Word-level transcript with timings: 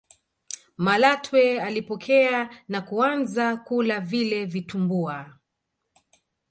malatwe 0.77 1.61
alipokea 1.61 2.63
na 2.67 2.81
kuanza 2.81 3.57
kula 3.57 3.99
vile 3.99 4.45
vitumbua 4.45 5.33